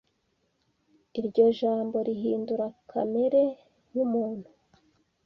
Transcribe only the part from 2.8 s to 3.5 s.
kamere